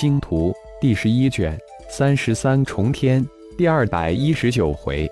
[0.00, 1.58] 星图》第十一卷
[1.90, 5.10] 三十三重天第二百一十九回，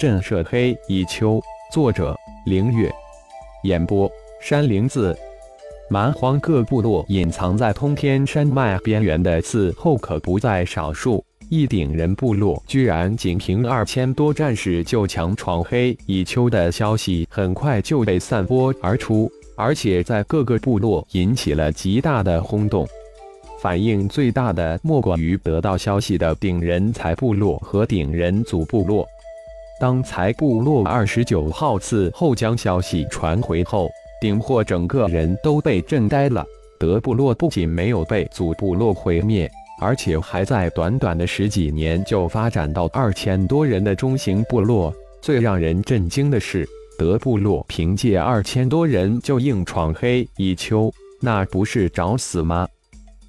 [0.00, 1.38] 震慑黑蚁丘。
[1.70, 2.16] 作者：
[2.46, 2.90] 凌月。
[3.64, 4.10] 演播：
[4.40, 5.14] 山灵子。
[5.90, 11.22] 蛮荒各部落隐藏在通天山脉边缘的刺后可不在少数。
[11.50, 19.30] 一顶人部落居然仅凭二千多战士就强闯黑蚁丘的消息，很快就被散播而出。
[19.58, 22.88] 而且在各个部落引起了极大的轰动，
[23.60, 29.06] 反应最大的莫过于得到消息的顶人才部落和顶人族部落。
[29.80, 33.88] 当财部落二十九号次后将消息传回后，
[34.20, 36.44] 顶霍整个人都被震呆了。
[36.78, 39.50] 德部落不仅没有被祖部落毁灭，
[39.80, 44.94] 而且还在短短的十几年就发展到二千多人的中型部落。
[45.20, 46.68] 最让人震惊的是。
[46.98, 52.66] 德部落凭借二千多人就硬闯黑蚁丘，那不是找死吗？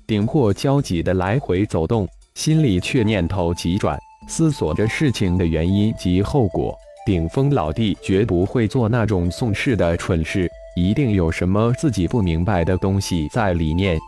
[0.07, 6.73] 顶破焦急的来回走动，心里却念头急转，思索着事情的原因及后果。
[7.05, 13.99] 顶峰老弟绝不会做那种送事的蠢事，一定有什么自己不明白的东西在里面。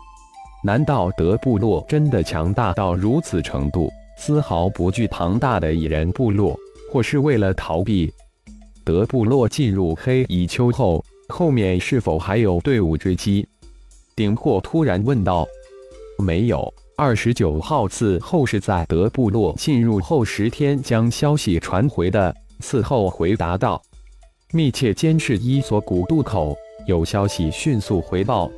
[0.64, 6.58] 难道德部落真的强大到如此程度，丝毫不惧庞大的蚁人部落，
[6.90, 8.10] 或是为了逃避？
[8.86, 13.46] 德部落进入黑蚁丘后，后面是否还有队伍追击？
[14.16, 15.46] 顶破突然问道。
[16.20, 22.34] 没有，二十九号次后是在德部落进入后十天将消息传回的。
[22.60, 23.80] 伺候回答道。
[24.52, 28.50] 密切监视伊索古渡口，有消息迅速回报。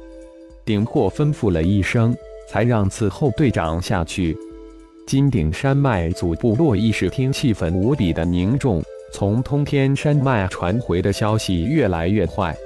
[0.65, 2.17] 顶霍吩咐了一声，
[2.49, 4.37] 才让伺候队长下去。
[5.07, 8.83] 金顶山脉祖部落议事厅气氛无比的凝重。
[9.13, 12.57] 从通天山脉传回的消息越来越坏，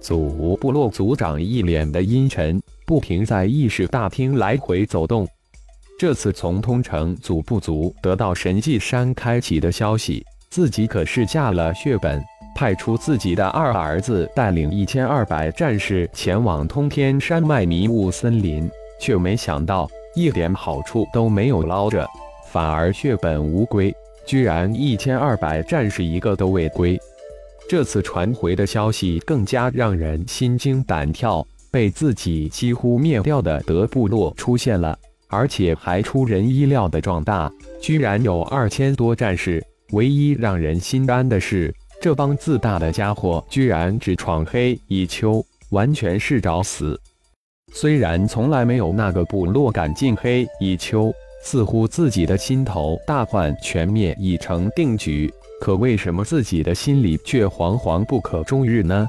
[0.00, 5.26] 祖部落族长一脸的阴沉，不停在议事大厅来回走动。
[5.98, 12.22] 这次从通城祖部族得到神迹山开启的消息，自己可是下了血本，
[12.56, 18.68] 派出自己的二儿子带领一千二百战士前往通天山脉迷雾森林，
[19.00, 22.06] 却没想到一点好处都没有捞着，
[22.50, 23.94] 反而血本无归。
[24.26, 26.98] 居然一千二百战士一个都未归，
[27.68, 31.46] 这次传回的消息更加让人心惊胆跳。
[31.74, 34.96] 被自己几乎灭掉的德部落出现了，
[35.26, 37.50] 而且还出人意料的壮大，
[37.82, 39.60] 居然有二千多战士。
[39.90, 46.96] 唯一让人心安的是，这帮自大的家伙居然只闯黑蚁丘，完全是找死。
[47.72, 51.12] 虽然从来没有那个部落敢进黑蚁丘。
[51.42, 55.30] 似乎自己的心头大患全灭已成定局，
[55.60, 59.06] 可为什么自己的心里却惶惶不可终日呢？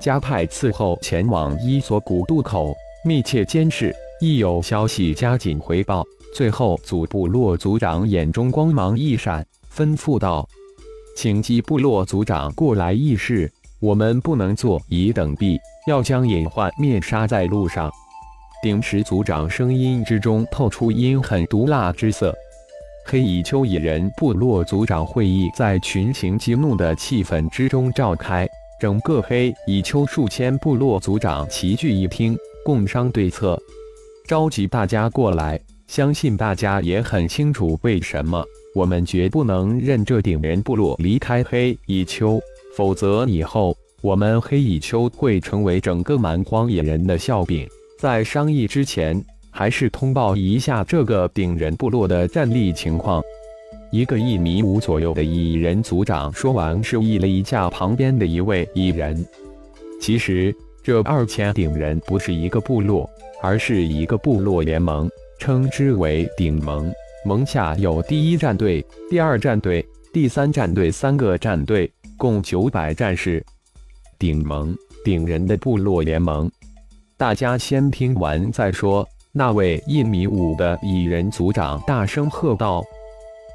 [0.00, 2.74] 加派伺候前往伊索古渡口，
[3.04, 6.04] 密切监视，一有消息加紧回报。
[6.34, 10.46] 最后，祖部落族长眼中光芒一闪，吩咐道
[11.16, 13.50] ：“请基部落族长过来议事，
[13.80, 17.90] 我们不能坐以等毙，要将隐患灭杀在路上。”
[18.62, 22.34] 顶石族长声音之中透出阴狠毒辣之色。
[23.06, 28.48] 黑蚁丘蚁人部落族长会议在群情激怒的气氛之中召开，
[28.80, 33.60] 整个黑蚁丘数千部落族长齐聚一厅，共商对策。
[34.26, 42.40] 召集大家过来，相信大家也很清楚为什么我们绝不能任这顶人部落离开黑蚁丘，
[42.76, 47.68] 否则以后我们黑蚁丘会成为整个蛮荒野人的笑柄。
[47.98, 53.22] 在商议之前，还是通报一下这个顶人部落的战力情况。
[53.94, 59.24] 一个一米五左右的蚁人族长说完，示意了一下旁边的一位蚁人。
[60.00, 63.08] 其实，这二千顶人不是一个部落，
[63.40, 66.92] 而是一个部落联盟，称之为顶盟。
[67.24, 73.40] 盟下有第一战队、第二战队、第三战队三个战队，共九百战士。
[74.18, 76.50] 顶盟，顶人的部落联盟。
[77.16, 79.08] 大家先听完再说。
[79.30, 82.82] 那位一米五的蚁人族长大声喝道：“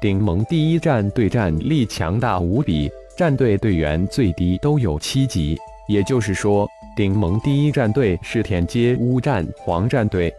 [0.00, 5.58] 顶盟第一战队战力强大无比，战队队员最低都有七级。
[5.88, 6.66] 也就是说，
[6.96, 10.32] 顶盟第一战队是天阶乌战皇战队。”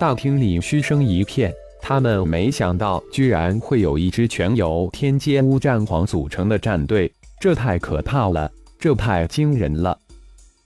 [0.00, 1.52] 大厅里嘘声一片。
[1.78, 8.50] 他们没想到，居然会有一支全由天阶乌战皇组成的战队，这太可怕了，
[8.80, 9.96] 这太惊人了。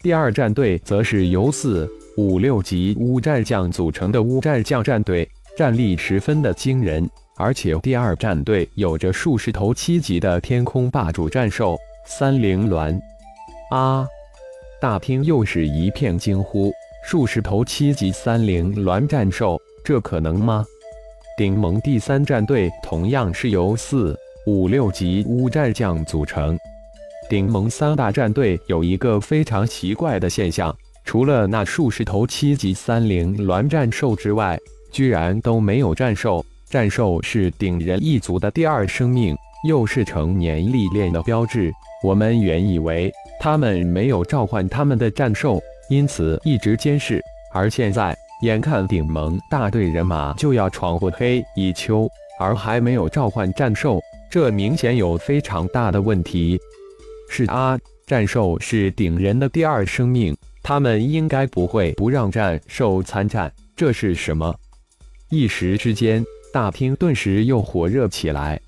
[0.01, 5.29] 第二战队则是由四五六级乌战将组成的乌战将战队，
[5.59, 7.11] 战力十分的惊人。
[7.41, 13.01] 而且第二战队有着数十头七级的天空霸主战兽三灵鸾。
[13.71, 14.07] 啊！
[14.81, 16.71] 大厅又是一片惊呼。
[17.03, 20.63] 数十头七级三灵鸾战兽，这可能吗？
[21.37, 24.15] 顶盟第三战队同样是由四、
[24.47, 26.59] 五、六级乌战将组成。
[27.31, 34.59] 顶盟三大战队有一个非常奇怪的现象，除了那数十头七级三灵鸾战兽之外，
[34.93, 36.45] 居然都没有战兽。
[36.71, 39.37] 战兽是顶人一族的第二生命，
[39.67, 41.73] 又是成年历练的标志。
[42.01, 47.21] 我们原以为他们没有召唤他们的战兽，因此一直监视。
[47.53, 52.09] 而现在，眼看顶盟大队人马就要闯过黑蚁丘，
[52.39, 54.01] 而还没有召唤战兽，
[54.31, 56.57] 这明显有非常大的问题。
[57.29, 57.77] 是啊，
[58.07, 63.53] 战兽是顶人的第二生命，他们应该不会不让战兽参战。
[63.75, 64.55] 这是什么？
[65.31, 68.61] 一时之间，大厅顿时又火热起来。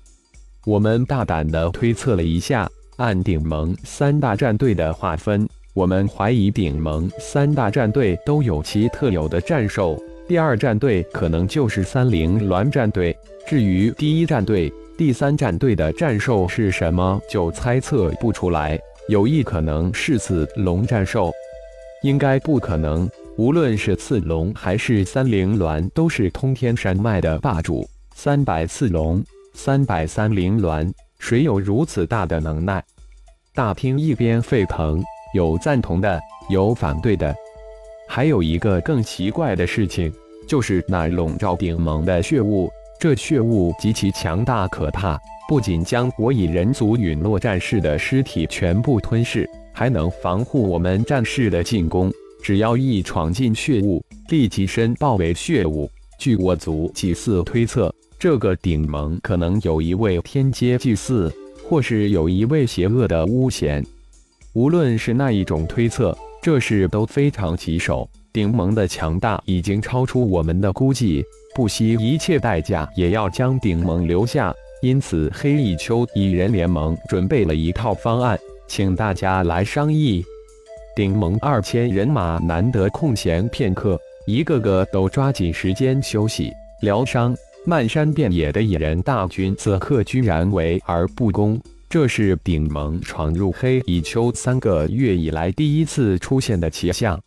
[0.65, 10.01] 我们大胆地推测了一下，按顶盟三大战队的划分，我们怀疑顶盟三大战队都有其特有的战兽。
[10.25, 13.15] 第二战队可能就是三灵鸾战队。
[13.45, 17.21] 至于第一战队，第三战队的战兽是什么？
[17.29, 18.79] 就猜测不出来。
[19.09, 21.29] 有一可能是刺龙战兽，
[22.03, 23.09] 应该不可能。
[23.35, 27.83] 无论是刺龙还是三灵鸾，都是通天山脉的霸主。
[28.13, 29.23] 三百刺龙，
[29.55, 32.83] 三百三灵鸾，谁有如此大的能耐？
[33.55, 35.01] 大厅一边沸腾，
[35.33, 37.33] 有赞同的，有反对的。
[38.07, 40.13] 还有一个更奇怪的事情，
[40.47, 42.69] 就是那笼罩顶盟的血雾。
[42.99, 45.19] 这血雾极其强大可怕，
[45.49, 52.13] 不仅将我以人族陨落战士的尸体全部吞噬，还能防护我们战士的进攻。
[52.43, 55.89] 只要一闯进血雾，立即身爆为血雾。
[56.19, 63.81] 据我族祭祀推测，这个顶盟可能有一位天阶祭祀，或是有一位邪恶的巫贤。
[64.51, 68.07] 无论是那一种推测，这事都非常棘手。
[68.33, 71.23] 顶盟的强大已经超出我们的估计。
[71.55, 78.37] 不惜一切代价也要将顶盟留下，因此黑蚁丘蚁人联盟准备了一套方案，
[78.67, 80.25] 请大家来商议。
[80.95, 86.51] 顶盟二千人马难得空闲片刻，一个个都抓紧时间休息
[86.81, 87.35] 疗伤。
[87.65, 91.59] 漫山遍野的蚁人大军此刻居然围而不攻，
[91.89, 97.19] 这是顶盟闯入黑蚁丘三个月以来第一次出现的奇象。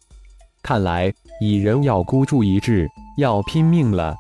[0.62, 2.86] 看来蚁人要孤注一掷。
[3.18, 4.14] 要拼命了！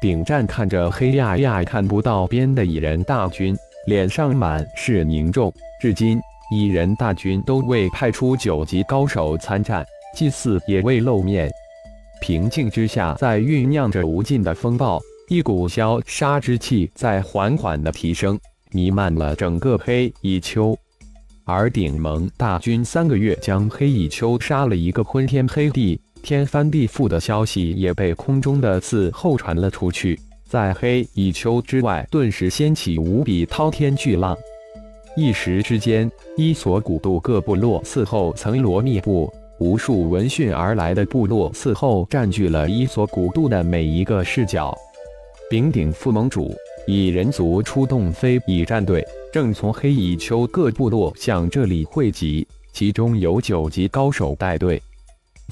[0.00, 3.56] 顶战看着黑压压看不到边的蚁人大军，
[3.88, 5.52] 脸上满是凝重。
[5.80, 6.20] 至今，
[6.50, 9.86] 蚁人大军都未派出九级高手参战，
[10.16, 11.50] 祭祀也未露面。
[12.20, 18.38] 平静之下，在酝酿着无尽的风暴，一股消杀之气在缓缓的提升，
[18.72, 20.76] 弥漫了整个黑蚁丘。
[21.44, 26.00] 而顶盟大军三个月将黑蚁丘杀了一个昏天黑地。
[26.22, 34.36] 天翻地覆的消息也被空中的刺后传了出去，在黑蚁丘之外，顿时掀起无比滔天巨浪。
[35.16, 44.76] 一时之间，伊索古渡各部落伺候层罗密布，无数闻讯而来的部落伺候占据了伊索古渡的每一个视角。
[45.50, 46.54] 丙鼎副盟主
[46.86, 54.80] 蚁人族出动非蚁战队，正从黑蚁丘各部落向这里汇集，其中有九级高手带队。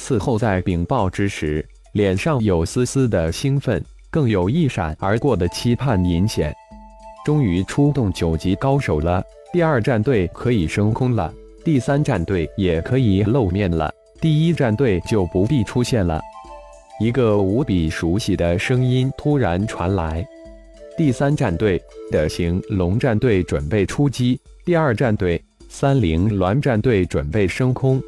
[0.00, 6.54] 伺候在禀报之时，脸上有丝丝的兴奋，更有一闪而过的期盼隐显。
[7.24, 11.32] 终于出动九级高手了，第二战队可以升空了，
[11.64, 13.90] 第三战队也可以露面了，
[14.20, 16.20] 第一战队就不必出现了。
[17.00, 20.26] 一个无比熟悉的声音突然传来
[20.98, 28.02] ：“第三战队的行龙战队准备出击，第二战队三菱鸾战队准备升空。”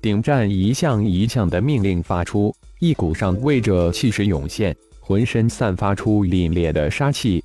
[0.00, 7.42] 顶战一项一项的命令发出，一股上位者气势涌现，浑身散发出凛冽的杀气。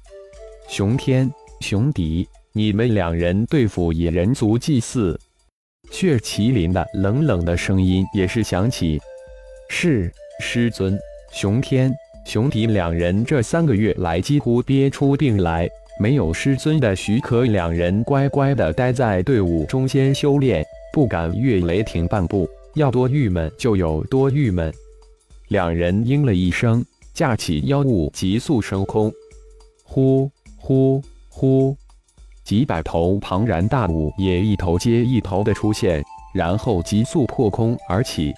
[0.70, 5.20] 熊天、熊迪，你们两人对付野人族祭祀。
[5.90, 9.02] 血麒麟的冷冷的声音也是响起。
[9.70, 10.96] 是师尊。
[11.32, 11.92] 熊天、
[12.28, 15.68] 熊迪两人这三个月来几乎憋出病来，
[16.00, 20.64] 没有师尊的许可，两人乖乖的待在队伍中间修炼。
[20.94, 24.72] 不敢越雷霆半步，要多郁闷就有多郁闷。
[25.48, 29.12] 两人应了一声，架起妖物急速升空。
[29.84, 31.76] 呼呼呼！
[32.44, 38.34] 几百头庞然大物也一头接一头的出现，然后急速破空而起。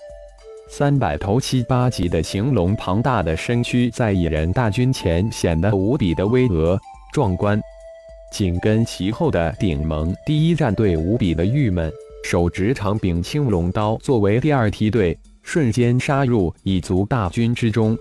[0.70, 6.80] 三百头七八级的形龙庞大的身躯在蚁人大军前显得无比的巍峨
[7.14, 7.60] 壮观。
[8.32, 11.92] 紧跟其后的顶盟第一战队无比的郁闷。
[12.24, 17.96] 手执长柄青龙刀，作为第二梯队，瞬间杀入蚁族大军之中。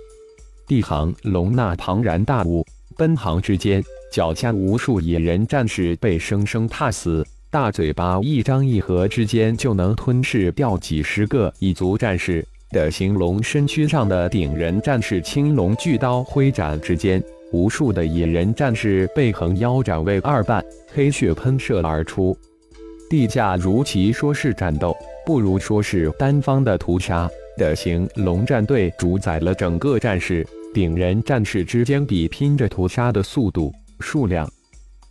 [0.67, 2.65] 地行龙那庞然大物，
[2.97, 7.26] 奔航之间，脚下无数野人战士被生生踏死。
[7.50, 12.47] 大嘴巴一张一合之间，就能吞噬掉几十个蚁族战士。
[12.71, 22.38] 的形龙身躯上的顶人战士青龙巨刀挥斩之间，无数的野人战士被横腰斩为二半，黑血喷射而出。
[23.11, 27.28] 地下如其说是战斗，不如说是单方的屠杀。
[27.59, 33.73] 的形龙战队主宰了整个战士，顶人战士之间比拼着屠杀的速度、
[34.05, 34.47] 数量。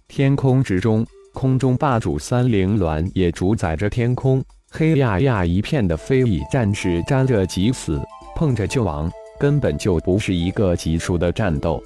[0.07, 1.05] 天空之中。
[1.35, 7.99] 空中霸主三灵鸾也主宰着天空，黑压压一片的飞蚁战士沾着即死，
[8.35, 11.83] 碰着就亡，根本就不是一个级数的战斗。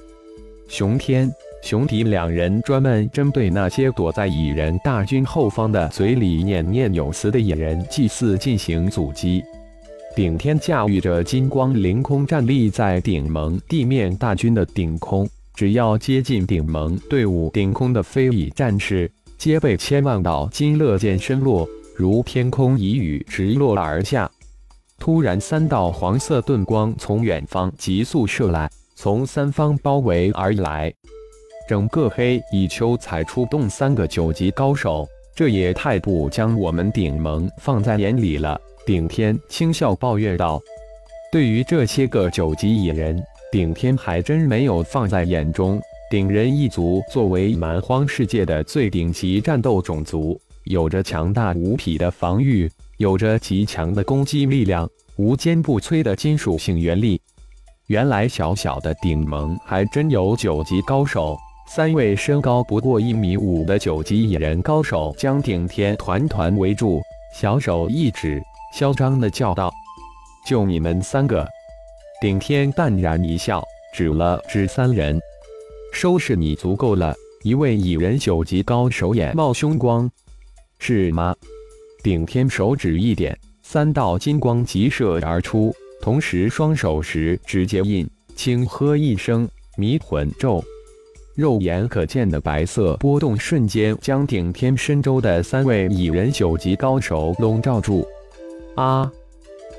[0.68, 9.42] 熊天、熊迪两人专门针对那些躲在蚁人大军后方的、嘴里念念有词的野人祭祀进行阻击。
[10.14, 15.26] 顶天驾驭着金光凌空站立在顶盟地面大军的顶空，
[15.58, 19.10] 只要接近顶盟队伍顶空的飞蚁战士。
[19.36, 24.30] 皆被千万道金乐剑身落，如天空一雨直落而下。
[25.00, 30.94] 突然，三道黄色盾光从远方急速射来，从三方包围而来。
[31.68, 38.56] 整个黑蚁丘才出动三个九级高手，这也太不将我们顶盟放在眼里了。
[38.86, 40.62] 顶天轻笑抱怨道
[41.32, 57.20] ：“对于这些个九级蚁人，顶天还真没有放在眼中。”顶人一族作为蛮荒世界的最顶级战斗种族，有着强大无匹的防御，有着极强的攻击力量，无坚不摧的金属性原力。
[57.88, 61.36] 原来小小的顶盟还真有九级高手。
[61.66, 67.02] 三位身高不过一米五的九级野人高手将顶天团团围住，
[67.34, 69.70] 小手一指，嚣张的叫道
[70.48, 71.46] ：“就你们三个！”
[72.20, 73.62] 顶天淡然一笑，
[73.94, 75.20] 指了指三人。
[75.92, 77.14] 收拾你足够了。
[77.44, 80.10] 一位蚁人九级高手眼冒凶光，
[80.80, 81.32] 是吗？
[82.02, 90.62] 顶天手指一点，三道金光急射而出，同时双手时直接印，轻喝一声迷魂咒，
[91.36, 98.04] 肉眼可见的白色波动瞬间将顶天身周的三位蚁人九级高手笼罩住。
[98.74, 99.08] 啊！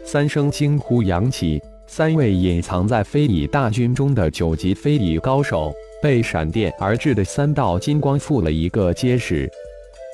[0.05, 5.74] 三声惊呼扬起，三位隐藏在飞蚁大军中的九级飞蚁高手。
[6.01, 9.50] 被闪电而至的三道金光附了一个结实，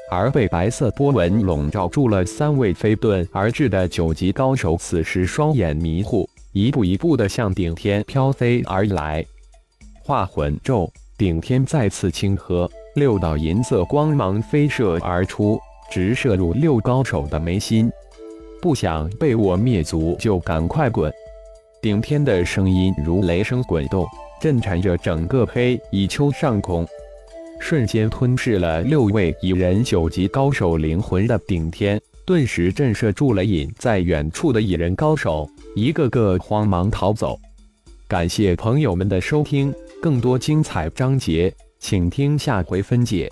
[0.10, 9.24] 而被白色波纹笼罩住了三位飞遁而至的九级高手，此时双眼迷糊，一步一步的向顶天飘飞而来。
[10.01, 15.60] 化魂咒，顶天再次轻喝，六道银色光芒飞射而出，
[15.91, 17.91] 直射入六高手的眉心。
[18.60, 21.13] 不想被我灭族，就赶快滚！
[21.86, 24.08] 顶天的声音如雷声滚动。
[24.42, 26.84] 震颤着整个黑蚁丘上空，
[27.60, 37.39] 瞬间吞噬了六位蚁人九级高手灵魂的顶天，顿时震慑住了隐在远处的蚁人高手，一个个慌忙逃走。
[38.08, 43.32] 感谢朋友们的收听，更多精彩章节，请听下回分解。